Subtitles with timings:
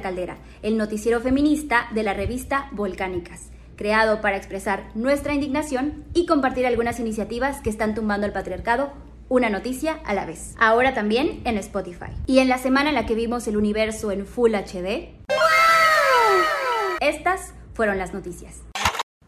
[0.00, 6.24] la Caldera, el noticiero feminista de la revista Volcánicas, creado para expresar nuestra indignación y
[6.24, 8.92] compartir algunas iniciativas que están tumbando el patriarcado
[9.28, 10.54] una noticia a la vez.
[10.58, 12.10] Ahora también en Spotify.
[12.26, 15.10] Y en la semana en la que vimos el universo en Full HD,
[17.00, 18.62] estas fueron las noticias.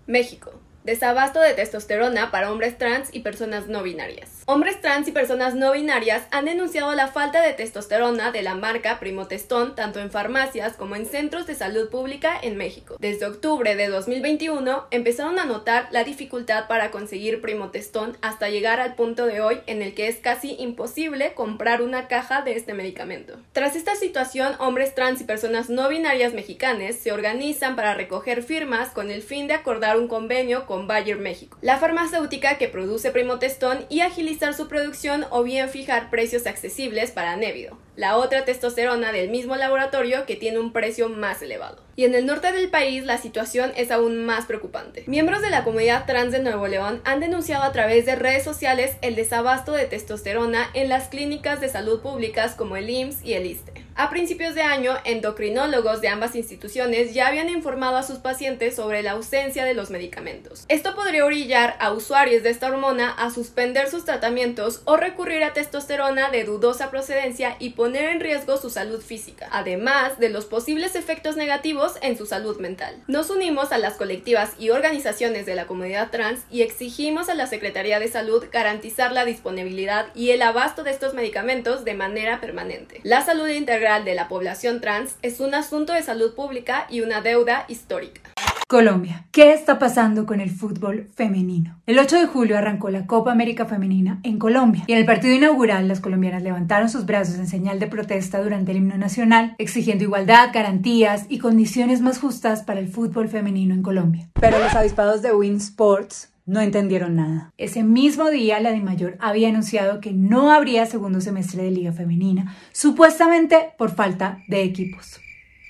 [0.07, 0.53] México.
[0.85, 4.42] Desabasto de testosterona para hombres trans y personas no binarias.
[4.45, 8.99] Hombres trans y personas no binarias han denunciado la falta de testosterona de la marca
[8.99, 12.97] Primotestón tanto en farmacias como en centros de salud pública en México.
[12.99, 18.97] Desde octubre de 2021 empezaron a notar la dificultad para conseguir Primotestón hasta llegar al
[18.97, 23.39] punto de hoy en el que es casi imposible comprar una caja de este medicamento.
[23.53, 28.89] Tras esta situación, hombres trans y personas no binarias mexicanas se organizan para recoger firmas
[28.89, 33.87] con el fin de acordar un convenio con Bayer México, la farmacéutica que produce Primotestón
[33.89, 39.29] y agilizar su producción o bien fijar precios accesibles para Nevido, la otra testosterona del
[39.29, 41.83] mismo laboratorio que tiene un precio más elevado.
[41.95, 45.05] Y en el norte del país la situación es aún más preocupante.
[45.07, 48.97] Miembros de la comunidad trans de Nuevo León han denunciado a través de redes sociales
[49.03, 53.47] el desabasto de testosterona en las clínicas de salud públicas como el IMSS y el
[53.47, 53.73] ISTE.
[53.95, 59.03] A principios de año, endocrinólogos de ambas instituciones ya habían informado a sus pacientes sobre
[59.03, 60.65] la ausencia de los medicamentos.
[60.69, 65.53] Esto podría orillar a usuarios de esta hormona a suspender sus tratamientos o recurrir a
[65.53, 70.95] testosterona de dudosa procedencia y poner en riesgo su salud física, además de los posibles
[70.95, 73.03] efectos negativos en su salud mental.
[73.09, 77.49] Nos unimos a las colectivas y organizaciones de la comunidad trans y exigimos a la
[77.49, 83.01] Secretaría de Salud garantizar la disponibilidad y el abasto de estos medicamentos de manera permanente.
[83.03, 87.21] La salud integral de la población trans es un asunto de salud pública y una
[87.21, 88.32] deuda histórica.
[88.73, 89.27] Colombia.
[89.33, 91.79] ¿Qué está pasando con el fútbol femenino?
[91.85, 95.35] El 8 de julio arrancó la Copa América Femenina en Colombia y en el partido
[95.35, 100.05] inaugural las colombianas levantaron sus brazos en señal de protesta durante el himno nacional, exigiendo
[100.05, 104.31] igualdad, garantías y condiciones más justas para el fútbol femenino en Colombia.
[104.41, 107.53] Pero los avispados de Win Sports no entendieron nada.
[107.59, 112.57] Ese mismo día, la DIMAYOR había anunciado que no habría segundo semestre de Liga Femenina,
[112.73, 115.21] supuestamente por falta de equipos.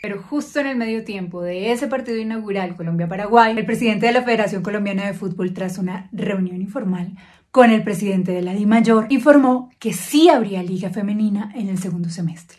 [0.03, 4.25] Pero justo en el medio tiempo de ese partido inaugural Colombia-Paraguay, el presidente de la
[4.25, 7.17] Federación Colombiana de Fútbol, tras una reunión informal
[7.53, 12.09] con el presidente de la DIMAYOR, informó que sí habría Liga Femenina en el segundo
[12.09, 12.59] semestre.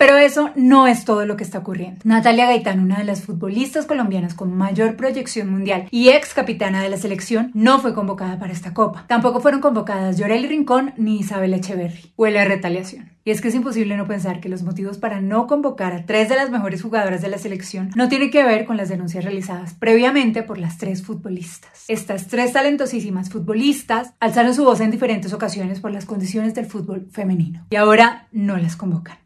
[0.00, 2.00] Pero eso no es todo lo que está ocurriendo.
[2.04, 6.88] Natalia Gaitán, una de las futbolistas colombianas con mayor proyección mundial y ex capitana de
[6.88, 9.04] la selección, no fue convocada para esta copa.
[9.08, 12.14] Tampoco fueron convocadas Llorel Rincón ni Isabel Echeverry.
[12.16, 13.10] Huele a retaliación.
[13.26, 16.30] Y es que es imposible no pensar que los motivos para no convocar a tres
[16.30, 19.74] de las mejores jugadoras de la selección no tienen que ver con las denuncias realizadas
[19.74, 21.84] previamente por las tres futbolistas.
[21.88, 27.06] Estas tres talentosísimas futbolistas alzaron su voz en diferentes ocasiones por las condiciones del fútbol
[27.12, 29.18] femenino y ahora no las convocan.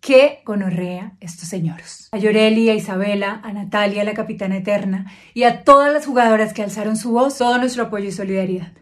[0.00, 2.08] ¡Qué gonorrea estos señores!
[2.12, 6.62] A Yoreli, a Isabela, a Natalia, la capitana eterna, y a todas las jugadoras que
[6.62, 8.72] alzaron su voz, todo nuestro apoyo y solidaridad.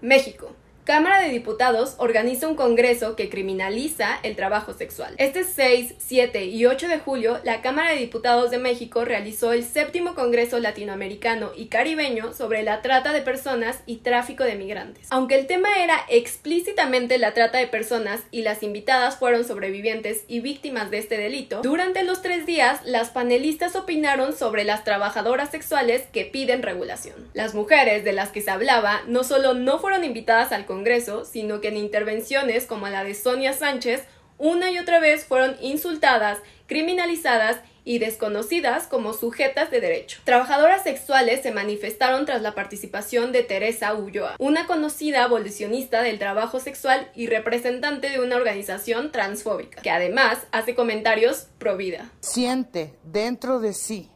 [0.00, 0.54] México.
[0.88, 5.12] Cámara de Diputados organiza un congreso que criminaliza el trabajo sexual.
[5.18, 9.64] Este 6, 7 y 8 de julio, la Cámara de Diputados de México realizó el
[9.64, 15.08] séptimo Congreso Latinoamericano y Caribeño sobre la trata de personas y tráfico de migrantes.
[15.10, 20.40] Aunque el tema era explícitamente la trata de personas y las invitadas fueron sobrevivientes y
[20.40, 26.04] víctimas de este delito, durante los tres días las panelistas opinaron sobre las trabajadoras sexuales
[26.14, 27.28] que piden regulación.
[27.34, 31.24] Las mujeres de las que se hablaba no solo no fueron invitadas al Congreso, Congreso,
[31.24, 34.04] sino que en intervenciones como la de Sonia Sánchez,
[34.38, 40.20] una y otra vez fueron insultadas, criminalizadas y desconocidas como sujetas de derecho.
[40.22, 46.60] Trabajadoras sexuales se manifestaron tras la participación de Teresa Ulloa, una conocida abolicionista del trabajo
[46.60, 52.08] sexual y representante de una organización transfóbica, que además hace comentarios pro vida.
[52.20, 54.12] Siente dentro de sí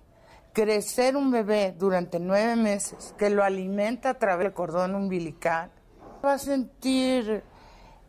[0.52, 5.72] crecer un bebé durante nueve meses que lo alimenta a través del cordón umbilical
[6.24, 7.42] va a sentir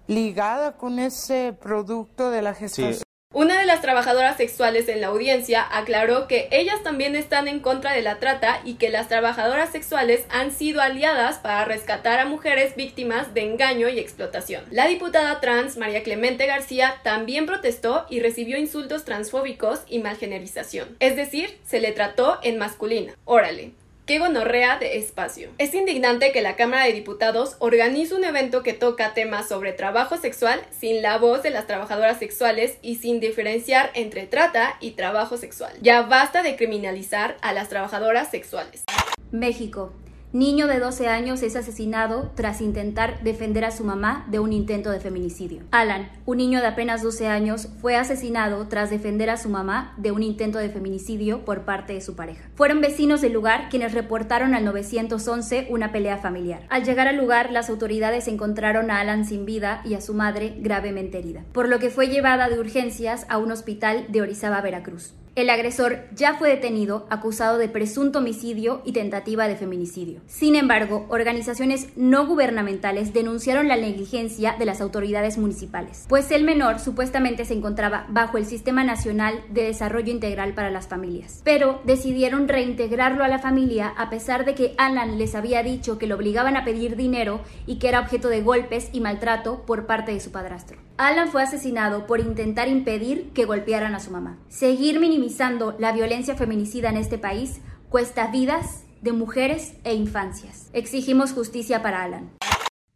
[0.08, 3.04] ligada con ese producto de la gestación.
[3.34, 7.92] Una de las trabajadoras sexuales en la audiencia aclaró que ellas también están en contra
[7.94, 12.76] de la trata y que las trabajadoras sexuales han sido aliadas para rescatar a mujeres
[12.76, 14.64] víctimas de engaño y explotación.
[14.70, 21.16] La diputada trans María Clemente García también protestó y recibió insultos transfóbicos y malgenerización, es
[21.16, 23.16] decir, se le trató en masculina.
[23.26, 23.72] Órale,
[24.06, 25.50] ¡Qué gonorrea de espacio!
[25.58, 30.18] Es indignante que la Cámara de Diputados organice un evento que toca temas sobre trabajo
[30.18, 35.38] sexual sin la voz de las trabajadoras sexuales y sin diferenciar entre trata y trabajo
[35.38, 35.72] sexual.
[35.82, 38.84] Ya basta de criminalizar a las trabajadoras sexuales.
[39.32, 39.94] México.
[40.34, 44.90] Niño de 12 años es asesinado tras intentar defender a su mamá de un intento
[44.90, 45.62] de feminicidio.
[45.70, 50.12] Alan, un niño de apenas 12 años, fue asesinado tras defender a su mamá de
[50.12, 52.50] un intento de feminicidio por parte de su pareja.
[52.56, 56.66] Fueron vecinos del lugar quienes reportaron al 911 una pelea familiar.
[56.70, 60.56] Al llegar al lugar, las autoridades encontraron a Alan sin vida y a su madre
[60.58, 65.14] gravemente herida, por lo que fue llevada de urgencias a un hospital de Orizaba, Veracruz.
[65.36, 70.22] El agresor ya fue detenido acusado de presunto homicidio y tentativa de feminicidio.
[70.28, 76.80] Sin embargo, organizaciones no gubernamentales denunciaron la negligencia de las autoridades municipales, pues el menor
[76.80, 82.48] supuestamente se encontraba bajo el Sistema Nacional de Desarrollo Integral para las Familias, pero decidieron
[82.48, 86.58] reintegrarlo a la familia a pesar de que Alan les había dicho que lo obligaban
[86.58, 90.32] a pedir dinero y que era objeto de golpes y maltrato por parte de su
[90.32, 90.78] padrastro.
[90.98, 94.38] Alan fue asesinado por intentar impedir que golpearan a su mamá.
[94.48, 100.70] Seguir minimizando la violencia feminicida en este país cuesta vidas de mujeres e infancias.
[100.72, 102.32] Exigimos justicia para Alan.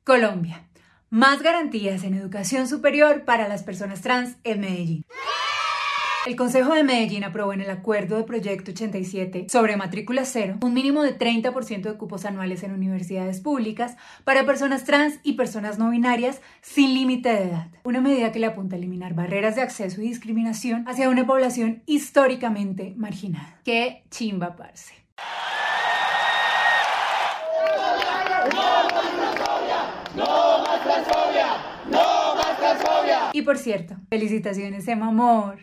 [0.03, 0.69] Colombia.
[1.09, 5.05] Más garantías en educación superior para las personas trans en Medellín.
[6.27, 10.73] El Consejo de Medellín aprobó en el Acuerdo de Proyecto 87 sobre matrícula cero un
[10.73, 13.95] mínimo de 30% de cupos anuales en universidades públicas
[14.25, 17.67] para personas trans y personas no binarias sin límite de edad.
[17.85, 21.81] Una medida que le apunta a eliminar barreras de acceso y discriminación hacia una población
[21.85, 23.61] históricamente marginada.
[23.63, 24.95] ¡Qué chimba, parce!
[33.31, 35.59] Y por cierto, felicitaciones, Emma Amor.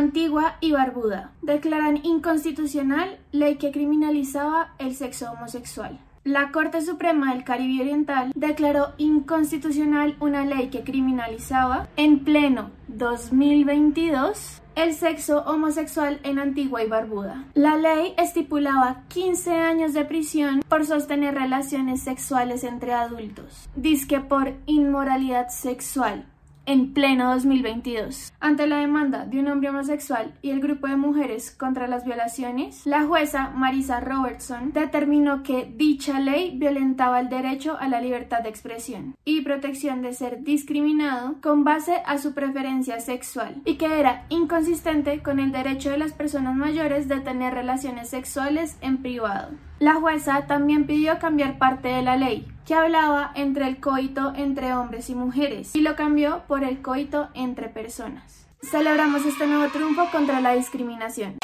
[0.00, 6.00] Antigua y Barbuda declaran inconstitucional ley que criminalizaba el sexo homosexual.
[6.24, 14.62] La Corte Suprema del Caribe Oriental declaró inconstitucional una ley que criminalizaba en pleno 2022
[14.74, 17.44] el sexo homosexual en Antigua y Barbuda.
[17.52, 24.54] La ley estipulaba 15 años de prisión por sostener relaciones sexuales entre adultos, disque por
[24.64, 26.24] inmoralidad sexual
[26.70, 28.32] en pleno 2022.
[28.38, 32.86] Ante la demanda de un hombre homosexual y el grupo de mujeres contra las violaciones,
[32.86, 38.50] la jueza Marisa Robertson determinó que dicha ley violentaba el derecho a la libertad de
[38.50, 44.26] expresión y protección de ser discriminado con base a su preferencia sexual y que era
[44.28, 49.69] inconsistente con el derecho de las personas mayores de tener relaciones sexuales en privado.
[49.80, 54.74] La jueza también pidió cambiar parte de la ley, que hablaba entre el coito entre
[54.74, 58.46] hombres y mujeres, y lo cambió por el coito entre personas.
[58.60, 61.38] Celebramos este nuevo triunfo contra la discriminación.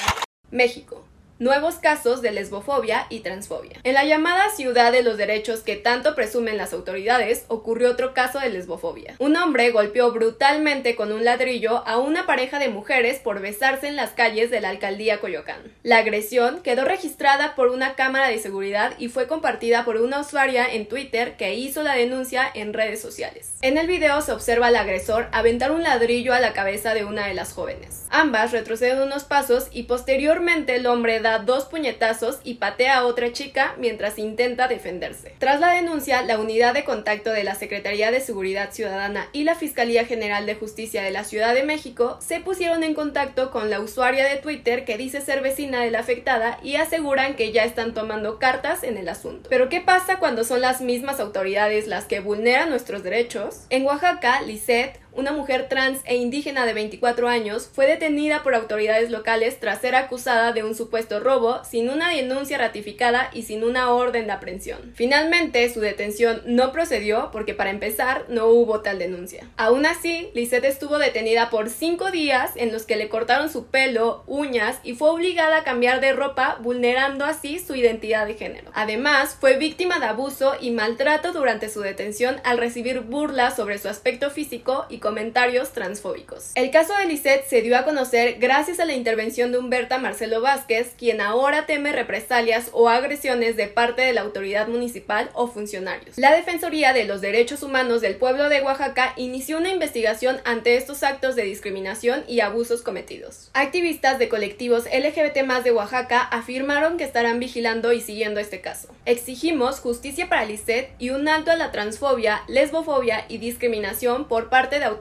[0.51, 1.03] México.
[1.39, 3.79] Nuevos casos de lesbofobia y transfobia.
[3.85, 8.39] En la llamada ciudad de los derechos que tanto presumen las autoridades, ocurrió otro caso
[8.39, 9.17] de lesbofobia.
[9.19, 13.97] Un hombre golpeó brutalmente con un ladrillo a una pareja de mujeres por besarse en
[13.97, 15.61] las calles de la alcaldía Coyoacán.
[15.83, 20.67] La agresión quedó registrada por una cámara de seguridad y fue compartida por una usuaria
[20.67, 23.53] en Twitter que hizo la denuncia en redes sociales.
[23.61, 27.27] En el video se observa al agresor aventar un ladrillo a la cabeza de una
[27.27, 28.07] de las jóvenes.
[28.09, 33.75] Ambas retroceden unos pasos y posteriormente el hombre dos puñetazos y patea a otra chica
[33.79, 35.35] mientras intenta defenderse.
[35.39, 39.55] Tras la denuncia, la unidad de contacto de la Secretaría de Seguridad Ciudadana y la
[39.55, 43.81] Fiscalía General de Justicia de la Ciudad de México se pusieron en contacto con la
[43.81, 47.95] usuaria de Twitter que dice ser vecina de la afectada y aseguran que ya están
[47.95, 49.49] tomando cartas en el asunto.
[49.51, 53.67] Pero ¿qué pasa cuando son las mismas autoridades las que vulneran nuestros derechos?
[53.71, 59.11] En Oaxaca, Lisette, una mujer trans e indígena de 24 años fue detenida por autoridades
[59.11, 63.91] locales tras ser acusada de un supuesto robo sin una denuncia ratificada y sin una
[63.91, 64.93] orden de aprehensión.
[64.95, 69.49] Finalmente, su detención no procedió porque para empezar no hubo tal denuncia.
[69.57, 74.25] Aún así, Lisette estuvo detenida por cinco días en los que le cortaron su pelo,
[74.27, 78.71] uñas y fue obligada a cambiar de ropa vulnerando así su identidad de género.
[78.75, 83.89] Además, fue víctima de abuso y maltrato durante su detención al recibir burlas sobre su
[83.89, 86.51] aspecto físico y comentarios transfóbicos.
[86.57, 90.41] El caso de Lisette se dio a conocer gracias a la intervención de Humberta Marcelo
[90.41, 96.19] Vázquez, quien ahora teme represalias o agresiones de parte de la autoridad municipal o funcionarios.
[96.19, 101.05] La Defensoría de los Derechos Humanos del pueblo de Oaxaca inició una investigación ante estos
[101.05, 103.51] actos de discriminación y abusos cometidos.
[103.55, 108.89] Activistas de colectivos LGBT de Oaxaca afirmaron que estarán vigilando y siguiendo este caso.
[109.05, 114.81] Exigimos justicia para Lisette y un alto a la transfobia, lesbofobia y discriminación por parte
[114.81, 114.96] de autoridades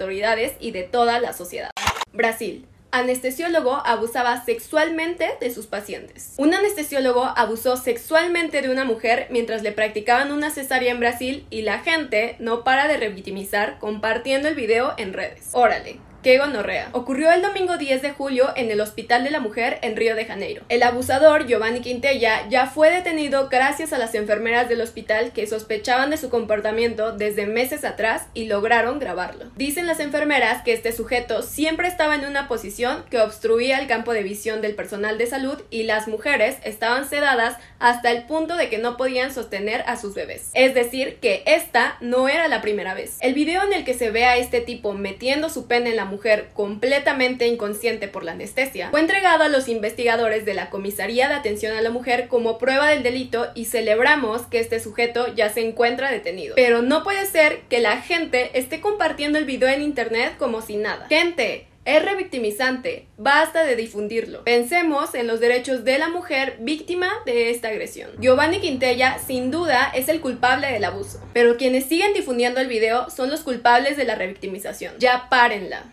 [0.59, 1.71] y de toda la sociedad.
[2.13, 6.33] Brasil anestesiólogo abusaba sexualmente de sus pacientes.
[6.37, 11.63] Un anestesiólogo abusó sexualmente de una mujer mientras le practicaban una cesárea en Brasil y
[11.63, 15.49] la gente no para de revictimizar compartiendo el video en redes.
[15.51, 16.89] Órale, ¡Qué gonorrea!
[16.93, 20.25] Ocurrió el domingo 10 de julio en el Hospital de la Mujer en Río de
[20.25, 20.63] Janeiro.
[20.69, 26.09] El abusador, Giovanni Quintella, ya fue detenido gracias a las enfermeras del hospital que sospechaban
[26.09, 29.51] de su comportamiento desde meses atrás y lograron grabarlo.
[29.55, 34.11] Dicen las enfermeras que este sujeto siempre estaba en una posición que obstruía el campo
[34.11, 38.69] de visión del personal de salud y las mujeres estaban sedadas hasta el punto de
[38.69, 40.49] que no podían sostener a sus bebés.
[40.55, 43.19] Es decir, que esta no era la primera vez.
[43.19, 46.05] El video en el que se ve a este tipo metiendo su pene en la
[46.05, 46.14] mujer
[46.53, 51.75] completamente inconsciente por la anestesia fue entregado a los investigadores de la Comisaría de Atención
[51.75, 56.11] a la Mujer como prueba del delito y celebramos que este sujeto ya se encuentra
[56.11, 56.55] detenido.
[56.55, 60.77] Pero no puede ser que la gente esté compartiendo el video en internet como si
[60.77, 61.07] nada.
[61.07, 64.43] Gente, es revictimizante, basta de difundirlo.
[64.43, 68.09] Pensemos en los derechos de la mujer víctima de esta agresión.
[68.19, 73.09] Giovanni Quintella sin duda es el culpable del abuso, pero quienes siguen difundiendo el video
[73.09, 74.95] son los culpables de la revictimización.
[74.99, 75.83] Ya párenla.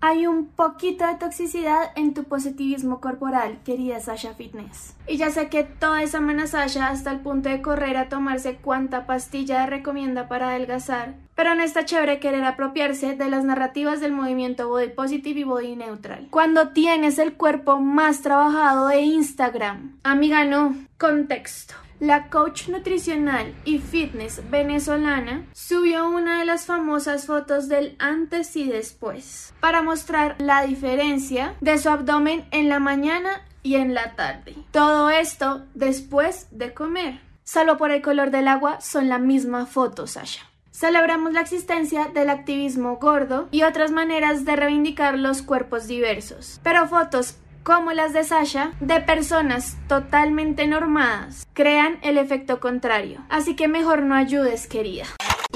[0.00, 4.94] Hay un poquito de toxicidad en tu positivismo corporal, querida Sasha Fitness.
[5.08, 9.06] Y ya sé que toda esa Sasha hasta el punto de correr a tomarse cuanta
[9.06, 11.16] pastilla recomienda para adelgazar.
[11.34, 15.76] Pero no está chévere querer apropiarse de las narrativas del movimiento body positive y body
[15.76, 16.28] neutral.
[16.30, 19.98] Cuando tienes el cuerpo más trabajado de Instagram.
[20.04, 20.76] Amiga, no.
[20.96, 21.74] Contexto.
[22.00, 28.68] La coach nutricional y fitness venezolana subió una de las famosas fotos del antes y
[28.68, 34.54] después para mostrar la diferencia de su abdomen en la mañana y en la tarde.
[34.70, 37.20] Todo esto después de comer.
[37.42, 40.42] Salvo por el color del agua, son la misma foto, Sasha.
[40.70, 46.60] Celebramos la existencia del activismo gordo y otras maneras de reivindicar los cuerpos diversos.
[46.62, 53.24] Pero fotos como las de Sasha, de personas totalmente normadas, crean el efecto contrario.
[53.28, 55.04] Así que mejor no ayudes, querida.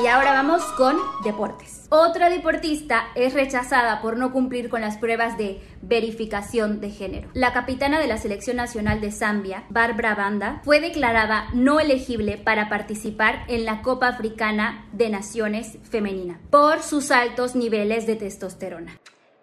[0.02, 1.86] Y ahora vamos con deportes.
[1.90, 7.28] Otra deportista es rechazada por no cumplir con las pruebas de verificación de género.
[7.34, 12.70] La capitana de la selección nacional de Zambia, Barbara Banda, fue declarada no elegible para
[12.70, 18.98] participar en la Copa Africana de Naciones Femenina por sus altos niveles de testosterona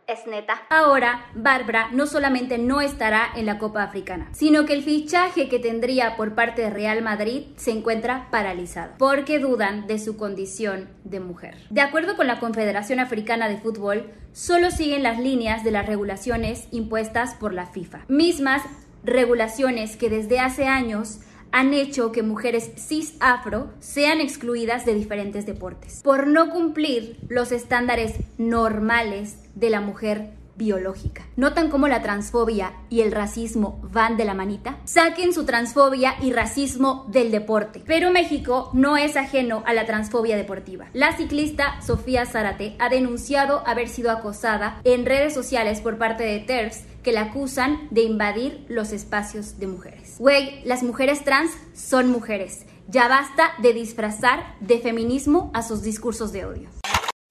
[0.09, 0.63] es neta.
[0.69, 5.59] Ahora, Bárbara no solamente no estará en la Copa Africana, sino que el fichaje que
[5.59, 11.19] tendría por parte de Real Madrid se encuentra paralizado, porque dudan de su condición de
[11.19, 11.57] mujer.
[11.69, 16.67] De acuerdo con la Confederación Africana de Fútbol, solo siguen las líneas de las regulaciones
[16.71, 18.63] impuestas por la FIFA, mismas
[19.03, 21.19] regulaciones que desde hace años
[21.51, 26.01] han hecho que mujeres cis afro sean excluidas de diferentes deportes.
[26.03, 31.25] Por no cumplir los estándares normales de la mujer biológica.
[31.37, 34.77] ¿Notan cómo la transfobia y el racismo van de la manita?
[34.83, 37.81] Saquen su transfobia y racismo del deporte.
[37.87, 40.87] Pero México no es ajeno a la transfobia deportiva.
[40.93, 46.39] La ciclista Sofía Zárate ha denunciado haber sido acosada en redes sociales por parte de
[46.39, 50.17] TERFs que la acusan de invadir los espacios de mujeres.
[50.19, 52.65] Güey, las mujeres trans son mujeres.
[52.87, 56.69] Ya basta de disfrazar de feminismo a sus discursos de odio.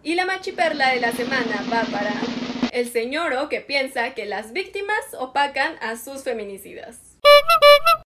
[0.03, 2.15] Y la machiperla de la semana va para
[2.79, 7.01] el señoro que piensa que las víctimas opacan a sus feminicidas.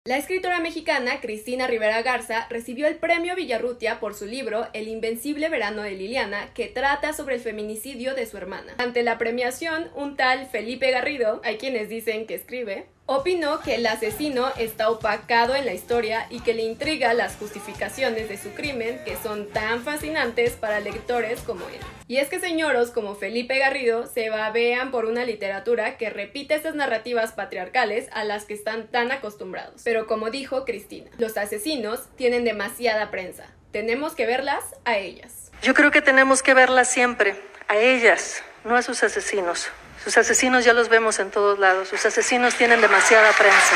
[0.06, 5.50] La escritora mexicana Cristina Rivera Garza recibió el premio Villarrutia por su libro El invencible
[5.50, 8.74] verano de Liliana, que trata sobre el feminicidio de su hermana.
[8.78, 13.86] Ante la premiación, un tal Felipe Garrido, hay quienes dicen que escribe, opinó que el
[13.86, 19.02] asesino está opacado en la historia y que le intriga las justificaciones de su crimen
[19.04, 21.80] que son tan fascinantes para lectores como él.
[22.08, 26.76] Y es que señoros como Felipe Garrido se babean por una literatura que repite estas
[26.76, 29.82] narrativas patriarcales a las que están tan acostumbrados.
[29.84, 33.46] Pero como dijo Cristina, los asesinos tienen demasiada prensa.
[33.72, 35.52] Tenemos que verlas a ellas.
[35.62, 37.36] Yo creo que tenemos que verlas siempre,
[37.68, 39.70] a ellas, no a sus asesinos.
[40.04, 41.90] Sus asesinos ya los vemos en todos lados.
[41.90, 43.76] Sus asesinos tienen demasiada prensa.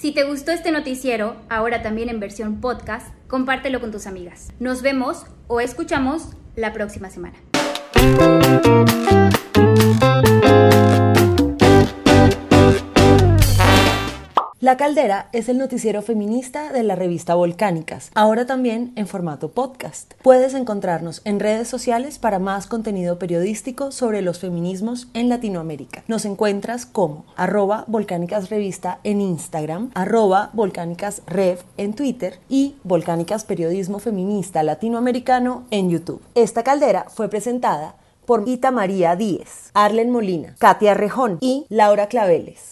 [0.00, 4.48] Si te gustó este noticiero, ahora también en versión podcast, compártelo con tus amigas.
[4.60, 7.36] Nos vemos o escuchamos la próxima semana.
[14.68, 20.12] La Caldera es el noticiero feminista de la revista Volcánicas, ahora también en formato podcast.
[20.20, 26.04] Puedes encontrarnos en redes sociales para más contenido periodístico sobre los feminismos en Latinoamérica.
[26.06, 33.46] Nos encuentras como arroba Volcánicas Revista en Instagram, arroba Volcánicas Rev en Twitter y Volcánicas
[33.46, 36.20] Periodismo Feminista Latinoamericano en YouTube.
[36.34, 37.94] Esta caldera fue presentada
[38.26, 42.68] por Ita María Díez, Arlen Molina, Katia Rejón y Laura Claveles.